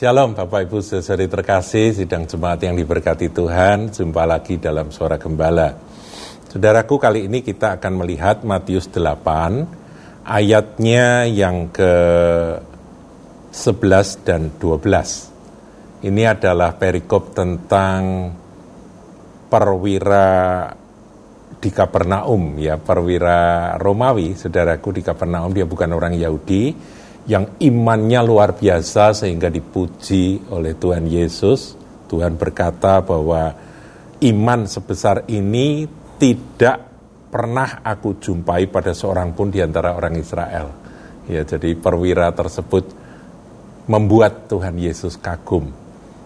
[0.00, 5.76] Shalom Bapak Ibu saudari terkasih, sidang jemaat yang diberkati Tuhan, jumpa lagi dalam Suara Gembala.
[6.48, 11.92] Saudaraku, kali ini kita akan melihat Matius 8, ayatnya yang ke
[13.52, 16.08] 11 dan 12.
[16.08, 18.32] Ini adalah perikop tentang
[19.52, 20.28] perwira
[21.60, 26.96] di Kapernaum, ya perwira Romawi, saudaraku di Kapernaum, dia bukan orang Yahudi,
[27.28, 31.76] yang imannya luar biasa sehingga dipuji oleh Tuhan Yesus.
[32.08, 33.54] Tuhan berkata bahwa
[34.20, 35.86] iman sebesar ini
[36.20, 36.90] tidak
[37.30, 40.66] pernah aku jumpai pada seorang pun di antara orang Israel.
[41.30, 42.90] Ya, jadi perwira tersebut
[43.86, 45.70] membuat Tuhan Yesus kagum.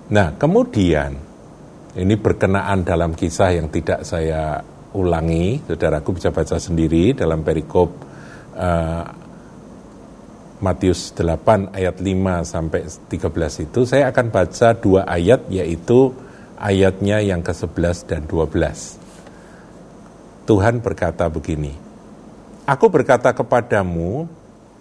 [0.09, 1.17] Nah, kemudian
[1.95, 4.65] ini berkenaan dalam kisah yang tidak saya
[4.97, 7.91] ulangi, saudaraku bisa baca sendiri dalam perikop
[8.57, 9.24] uh,
[10.65, 16.17] Matius 8 ayat 5 sampai 13 itu saya akan baca dua ayat yaitu
[16.57, 20.49] ayatnya yang ke-11 dan 12.
[20.49, 21.77] Tuhan berkata begini,
[22.65, 24.25] Aku berkata kepadamu,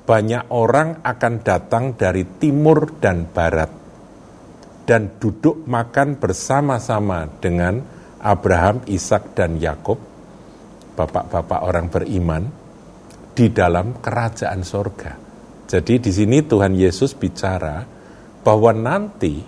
[0.07, 3.67] banyak orang akan datang dari timur dan barat
[4.87, 7.83] dan duduk makan bersama-sama dengan
[8.23, 9.99] Abraham, Ishak dan Yakub,
[10.95, 12.47] bapak-bapak orang beriman,
[13.35, 15.32] di dalam kerajaan sorga.
[15.67, 17.81] Jadi di sini Tuhan Yesus bicara
[18.43, 19.39] bahwa nanti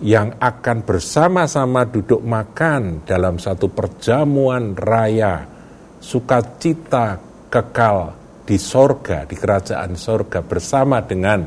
[0.00, 5.44] yang akan bersama-sama duduk makan dalam satu perjamuan raya
[6.00, 7.20] sukacita
[7.52, 8.16] kekal
[8.48, 11.44] di sorga, di kerajaan sorga bersama dengan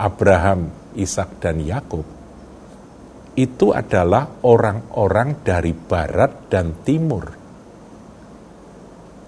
[0.00, 2.14] Abraham, Ishak dan Yakub
[3.34, 7.26] itu adalah orang-orang dari barat dan timur.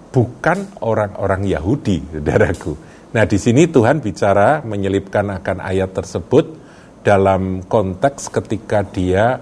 [0.07, 2.73] Bukan orang-orang Yahudi, saudaraku.
[3.17, 6.53] Nah, di sini Tuhan bicara menyelipkan akan ayat tersebut
[7.01, 9.41] dalam konteks ketika dia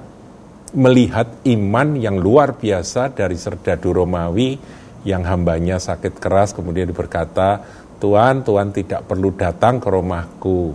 [0.71, 4.55] melihat iman yang luar biasa dari serdadu Romawi
[5.03, 7.67] yang hambanya sakit keras kemudian berkata,
[7.99, 10.71] Tuhan, Tuhan tidak perlu datang ke rumahku.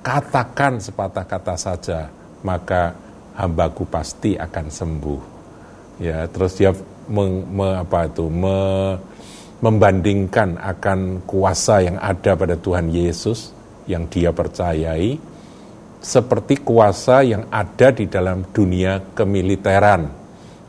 [0.00, 2.08] Katakan sepatah kata saja,
[2.40, 2.96] maka
[3.36, 5.22] hambaku pasti akan sembuh.
[6.00, 6.72] Ya, terus dia
[7.12, 8.96] meng, me, apa itu, me,
[9.66, 13.50] membandingkan akan kuasa yang ada pada Tuhan Yesus
[13.90, 15.18] yang dia percayai
[15.98, 20.06] seperti kuasa yang ada di dalam dunia kemiliteran.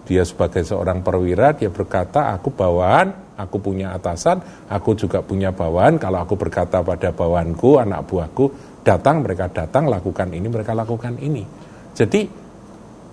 [0.10, 6.02] Dia sebagai seorang perwira dia berkata, "Aku bawahan, aku punya atasan, aku juga punya bawahan.
[6.02, 8.50] Kalau aku berkata pada bawahanku, anak buahku,
[8.82, 11.46] datang mereka datang, lakukan ini mereka lakukan ini."
[11.94, 12.26] Jadi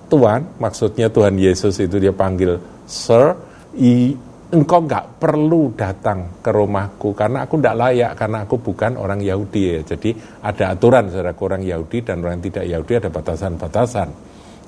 [0.09, 2.57] Tuhan, maksudnya Tuhan Yesus itu dia panggil
[2.89, 3.37] Sir,
[4.55, 9.63] engkau nggak perlu datang ke rumahku karena aku tidak layak karena aku bukan orang Yahudi
[9.75, 9.81] ya.
[9.83, 10.15] Jadi
[10.47, 14.09] ada aturan saudara orang Yahudi dan orang tidak Yahudi ada batasan-batasan.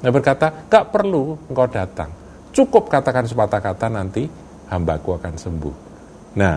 [0.02, 2.10] Nah berkata nggak perlu engkau datang,
[2.50, 4.26] cukup katakan sepatah kata nanti
[4.68, 5.74] hambaku akan sembuh.
[6.36, 6.56] Nah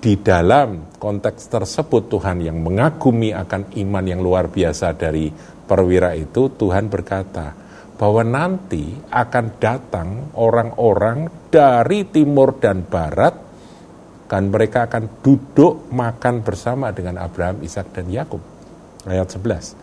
[0.00, 5.28] di dalam konteks tersebut Tuhan yang mengagumi akan iman yang luar biasa dari
[5.68, 7.59] perwira itu Tuhan berkata
[8.00, 13.36] bahwa nanti akan datang orang-orang dari timur dan barat
[14.24, 18.40] kan mereka akan duduk makan bersama dengan Abraham, Ishak dan Yakub.
[19.04, 19.76] Ayat 11.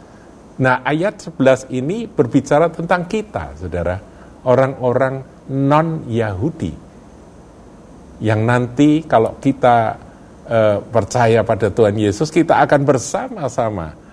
[0.57, 4.01] Nah, ayat 11 ini berbicara tentang kita, Saudara,
[4.47, 6.73] orang-orang non-Yahudi.
[8.23, 9.99] Yang nanti kalau kita
[10.47, 14.06] uh, percaya pada Tuhan Yesus, kita akan bersama-sama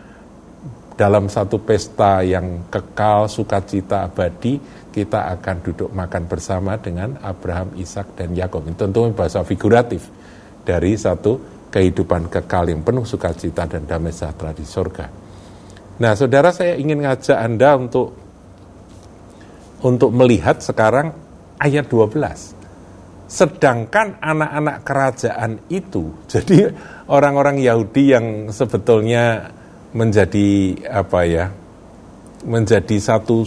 [0.94, 4.62] dalam satu pesta yang kekal, sukacita abadi,
[4.94, 8.62] kita akan duduk makan bersama dengan Abraham, Ishak dan Yakub.
[8.62, 10.06] Ini tentu bahasa figuratif
[10.62, 15.06] dari satu kehidupan kekal yang penuh sukacita dan damai sejahtera di surga.
[15.98, 18.14] Nah, saudara saya ingin ngajak Anda untuk
[19.82, 21.10] untuk melihat sekarang
[21.58, 22.54] ayat 12.
[23.26, 26.70] Sedangkan anak-anak kerajaan itu, jadi
[27.10, 29.53] orang-orang Yahudi yang sebetulnya
[29.94, 31.54] menjadi apa ya
[32.44, 33.46] menjadi satu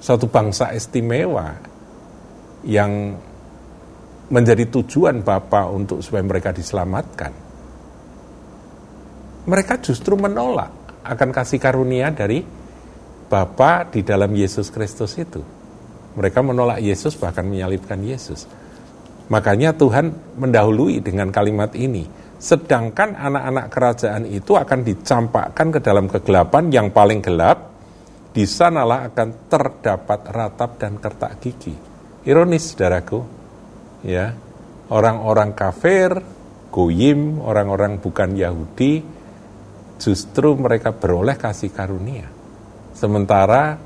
[0.00, 1.54] satu bangsa istimewa
[2.66, 3.14] yang
[4.26, 7.30] menjadi tujuan Bapa untuk supaya mereka diselamatkan.
[9.46, 10.74] Mereka justru menolak
[11.06, 12.42] akan kasih karunia dari
[13.30, 15.38] Bapa di dalam Yesus Kristus itu.
[16.18, 18.50] Mereka menolak Yesus bahkan menyalibkan Yesus.
[19.30, 26.68] Makanya Tuhan mendahului dengan kalimat ini Sedangkan anak-anak kerajaan itu akan dicampakkan ke dalam kegelapan
[26.68, 27.72] yang paling gelap,
[28.36, 31.72] di sanalah akan terdapat ratap dan kertak gigi.
[32.28, 33.24] Ironis, saudaraku.
[34.04, 34.36] Ya,
[34.92, 36.20] orang-orang kafir,
[36.68, 39.00] goyim, orang-orang bukan Yahudi,
[39.96, 42.28] justru mereka beroleh kasih karunia.
[42.92, 43.80] Sementara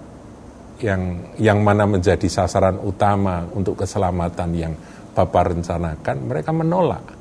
[0.82, 4.75] yang yang mana menjadi sasaran utama untuk keselamatan yang
[5.11, 7.19] Bapak rencanakan, mereka menolak.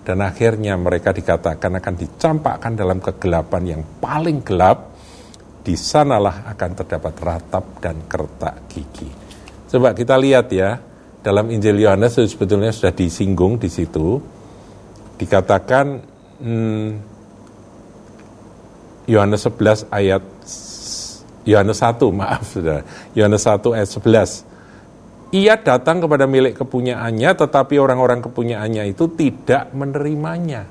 [0.00, 4.90] Dan akhirnya mereka dikatakan akan dicampakkan dalam kegelapan yang paling gelap,
[5.60, 9.10] di sanalah akan terdapat ratap dan kertak gigi.
[9.68, 10.80] Coba kita lihat ya,
[11.20, 14.18] dalam Injil Yohanes sebetulnya sudah disinggung di situ,
[15.20, 16.00] dikatakan
[16.40, 16.88] hmm,
[19.04, 20.22] Yohanes 11 ayat
[21.44, 22.80] Yohanes 1, maaf sudah.
[23.16, 24.49] Yohanes 1 ayat 11.
[25.30, 30.66] Ia datang kepada milik kepunyaannya, tetapi orang-orang kepunyaannya itu tidak menerimanya.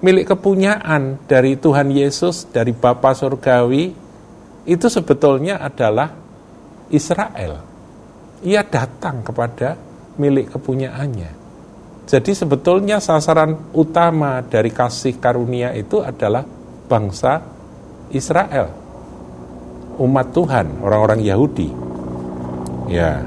[0.00, 3.92] Milik kepunyaan dari Tuhan Yesus, dari Bapa Surgawi,
[4.64, 6.10] itu sebetulnya adalah
[6.88, 7.60] Israel.
[8.42, 9.76] Ia datang kepada
[10.16, 11.30] milik kepunyaannya.
[12.08, 16.42] Jadi sebetulnya sasaran utama dari kasih karunia itu adalah
[16.88, 17.38] bangsa
[18.10, 18.82] Israel
[20.00, 21.68] umat Tuhan, orang-orang Yahudi.
[22.88, 23.20] Ya.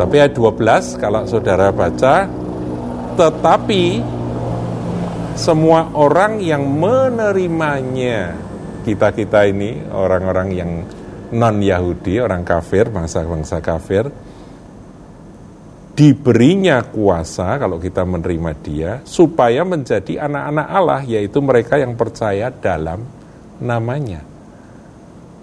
[0.00, 2.24] Tetapi ayat 12 kalau saudara baca
[3.20, 4.00] tetapi
[5.36, 8.32] semua orang yang menerimanya
[8.80, 10.70] kita-kita ini orang-orang yang
[11.36, 14.08] non Yahudi, orang kafir, bangsa-bangsa kafir
[15.92, 23.04] diberinya kuasa kalau kita menerima dia supaya menjadi anak-anak Allah yaitu mereka yang percaya dalam
[23.60, 24.24] namanya.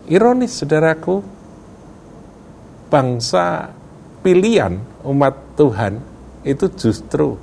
[0.10, 1.22] Ironis saudaraku,
[2.90, 3.78] bangsa
[4.28, 4.76] pilihan
[5.08, 6.04] umat Tuhan
[6.44, 7.40] itu justru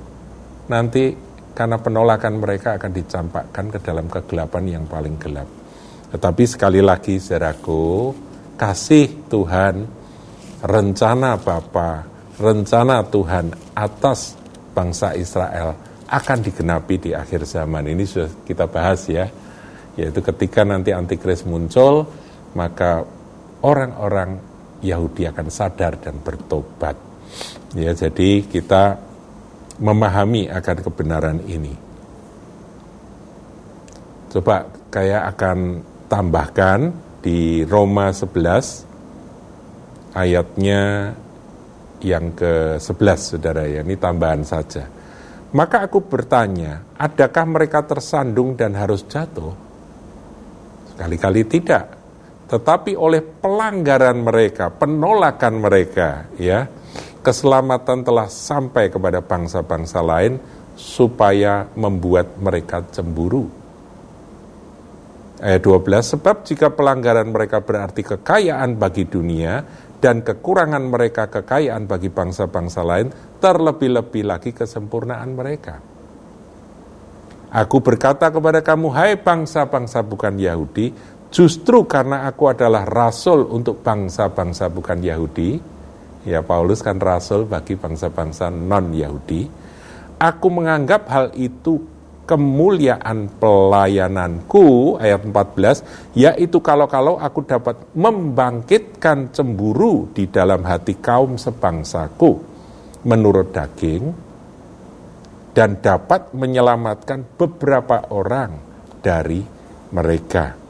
[0.69, 1.17] nanti
[1.57, 5.49] karena penolakan mereka akan dicampakkan ke dalam kegelapan yang paling gelap.
[6.13, 8.13] Tetapi sekali lagi saudaraku,
[8.53, 9.81] kasih Tuhan,
[10.61, 12.05] rencana Bapa,
[12.37, 14.37] rencana Tuhan atas
[14.77, 15.73] bangsa Israel
[16.05, 17.89] akan digenapi di akhir zaman.
[17.89, 19.25] Ini sudah kita bahas ya,
[19.97, 22.05] yaitu ketika nanti antikris muncul,
[22.53, 23.01] maka
[23.65, 24.37] orang-orang
[24.85, 26.93] Yahudi akan sadar dan bertobat.
[27.73, 29.01] Ya, jadi kita
[29.81, 31.73] memahami akan kebenaran ini.
[34.31, 41.11] Coba kayak akan tambahkan di Roma 11 ayatnya
[42.05, 44.85] yang ke-11 Saudara ya, ini tambahan saja.
[45.55, 49.55] Maka aku bertanya, adakah mereka tersandung dan harus jatuh?
[50.91, 51.95] Sekali-kali tidak
[52.45, 56.69] tetapi oleh pelanggaran mereka, penolakan mereka, ya,
[57.25, 60.37] keselamatan telah sampai kepada bangsa-bangsa lain
[60.77, 63.49] supaya membuat mereka cemburu.
[65.41, 69.65] Ayat 12, sebab jika pelanggaran mereka berarti kekayaan bagi dunia
[69.99, 73.09] dan kekurangan mereka kekayaan bagi bangsa-bangsa lain,
[73.41, 75.81] terlebih-lebih lagi kesempurnaan mereka.
[77.55, 80.91] Aku berkata kepada kamu, hai bangsa-bangsa bukan Yahudi,
[81.33, 85.59] Justru karena aku adalah rasul untuk bangsa-bangsa bukan Yahudi,
[86.25, 89.41] ya Paulus kan rasul bagi bangsa-bangsa non-Yahudi,
[90.17, 91.95] aku menganggap hal itu
[92.25, 102.41] kemuliaan pelayananku, ayat 14, yaitu kalau-kalau aku dapat membangkitkan cemburu di dalam hati kaum sebangsaku
[103.05, 104.09] menurut daging,
[105.53, 108.57] dan dapat menyelamatkan beberapa orang
[109.05, 109.45] dari
[109.93, 110.64] mereka.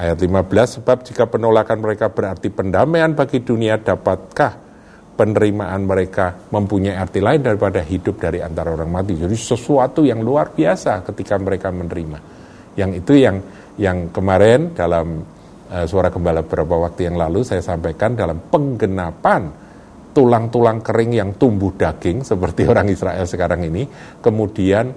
[0.00, 4.56] Ayat 15, sebab jika penolakan mereka berarti pendamaian bagi dunia, dapatkah
[5.12, 9.12] penerimaan mereka mempunyai arti lain daripada hidup dari antara orang mati.
[9.20, 12.16] Jadi sesuatu yang luar biasa ketika mereka menerima.
[12.80, 13.36] Yang itu yang
[13.76, 15.20] yang kemarin dalam
[15.68, 19.52] uh, suara gembala beberapa waktu yang lalu saya sampaikan dalam penggenapan
[20.16, 23.84] tulang-tulang kering yang tumbuh daging seperti orang Israel sekarang ini,
[24.24, 24.96] kemudian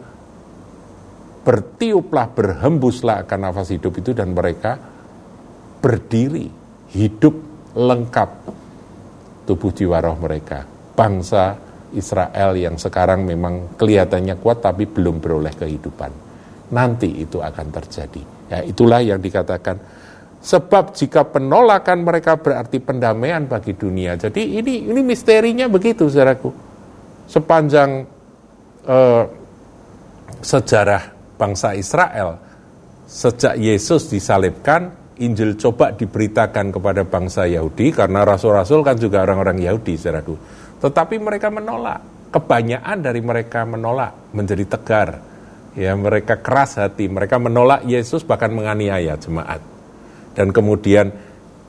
[1.43, 4.92] bertiuplah, berhembuslah akan nafas hidup itu dan mereka
[5.83, 6.47] berdiri,
[6.95, 7.35] hidup
[7.75, 8.29] lengkap
[9.43, 10.63] tubuh jiwa roh mereka.
[10.95, 11.59] Bangsa
[11.91, 16.11] Israel yang sekarang memang kelihatannya kuat tapi belum beroleh kehidupan.
[16.71, 18.23] Nanti itu akan terjadi.
[18.47, 19.77] Ya, itulah yang dikatakan
[20.39, 24.15] sebab jika penolakan mereka berarti pendamaian bagi dunia.
[24.15, 26.49] Jadi ini ini misterinya begitu saudaraku.
[27.27, 28.07] Sepanjang
[28.87, 29.23] eh,
[30.39, 31.03] sejarah
[31.35, 32.39] bangsa Israel
[33.03, 39.93] sejak Yesus disalibkan Injil coba diberitakan kepada bangsa Yahudi karena rasul-rasul kan juga orang-orang Yahudi
[39.93, 40.35] saudaraku.
[40.81, 42.01] Tetapi mereka menolak.
[42.33, 45.21] Kebanyakan dari mereka menolak menjadi tegar.
[45.77, 49.61] Ya, mereka keras hati, mereka menolak Yesus bahkan menganiaya jemaat.
[50.33, 51.13] Dan kemudian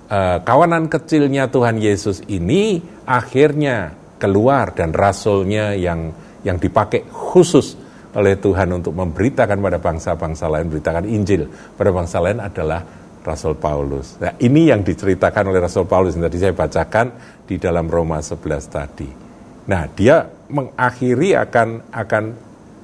[0.09, 7.77] eh, kawanan kecilnya Tuhan Yesus ini akhirnya keluar dan rasulnya yang yang dipakai khusus
[8.15, 14.21] oleh Tuhan untuk memberitakan pada bangsa-bangsa lain, beritakan Injil pada bangsa lain adalah Rasul Paulus.
[14.21, 17.07] Nah, ini yang diceritakan oleh Rasul Paulus yang tadi saya bacakan
[17.49, 18.37] di dalam Roma 11
[18.69, 19.09] tadi.
[19.65, 22.25] Nah, dia mengakhiri akan akan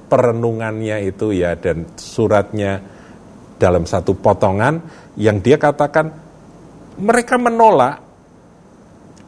[0.09, 2.81] perenungannya itu ya dan suratnya
[3.61, 4.81] dalam satu potongan
[5.15, 6.09] yang dia katakan
[6.97, 8.00] mereka menolak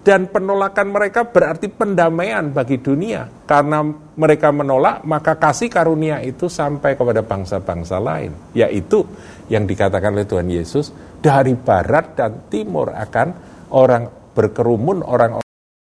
[0.04, 3.80] dan penolakan mereka berarti pendamaian bagi dunia karena
[4.20, 9.08] mereka menolak maka kasih karunia itu sampai kepada bangsa-bangsa lain yaitu
[9.48, 10.92] yang dikatakan oleh Tuhan Yesus
[11.24, 13.28] dari barat dan timur akan
[13.72, 15.40] orang berkerumun orang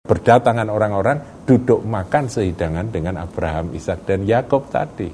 [0.10, 5.06] berdatangan orang-orang duduk makan sehidangan dengan Abraham, Ishak dan Yakub tadi.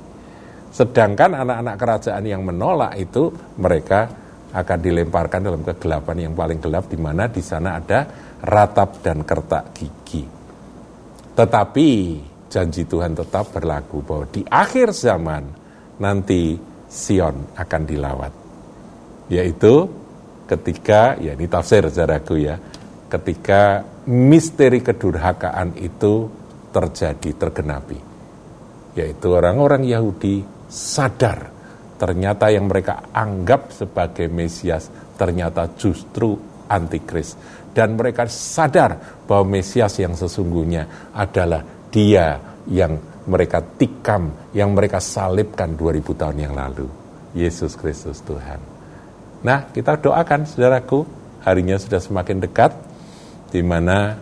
[0.71, 3.27] Sedangkan anak-anak kerajaan yang menolak itu
[3.59, 4.07] mereka
[4.55, 9.72] akan dilemparkan dalam kegelapan yang paling gelap di mana di sana ada ratap dan kertak
[9.77, 10.24] gigi.
[11.36, 11.89] Tetapi
[12.48, 15.44] janji Tuhan tetap berlaku bahwa di akhir zaman
[16.00, 16.56] nanti
[16.88, 18.34] Sion akan dilawat.
[19.27, 19.74] Yaitu
[20.48, 22.56] ketika, ya ini tafsir saudaraku ya,
[23.12, 26.30] ketika misteri kedurhakaan itu
[26.72, 28.00] terjadi, tergenapi.
[28.96, 31.51] Yaitu orang-orang Yahudi sadar
[31.96, 36.36] ternyata yang mereka anggap sebagai Mesias ternyata justru
[36.69, 37.38] antikris.
[37.75, 42.39] Dan mereka sadar bahwa Mesias yang sesungguhnya adalah dia
[42.72, 42.95] yang
[43.25, 46.88] mereka tikam, yang mereka salibkan 2000 tahun yang lalu.
[47.36, 48.63] Yesus Kristus Tuhan.
[49.43, 51.03] Nah, kita doakan saudaraku,
[51.43, 52.72] harinya sudah semakin dekat,
[53.51, 54.15] di mana